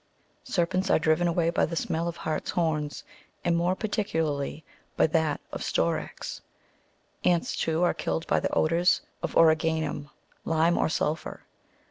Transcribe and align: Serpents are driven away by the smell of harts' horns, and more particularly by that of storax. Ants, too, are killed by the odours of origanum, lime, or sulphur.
Serpents 0.45 0.89
are 0.89 0.97
driven 0.97 1.27
away 1.27 1.51
by 1.51 1.63
the 1.63 1.75
smell 1.75 2.07
of 2.07 2.17
harts' 2.17 2.49
horns, 2.49 3.03
and 3.45 3.55
more 3.55 3.75
particularly 3.75 4.65
by 4.97 5.05
that 5.05 5.39
of 5.51 5.61
storax. 5.61 6.41
Ants, 7.23 7.55
too, 7.55 7.83
are 7.83 7.93
killed 7.93 8.25
by 8.25 8.39
the 8.39 8.49
odours 8.51 9.01
of 9.21 9.35
origanum, 9.37 10.09
lime, 10.43 10.75
or 10.75 10.89
sulphur. 10.89 11.43